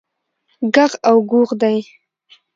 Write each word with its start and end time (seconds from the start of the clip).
ږغ 0.73 0.91
او 1.09 1.17
ږوغ 1.29 1.49
دی. 1.61 1.77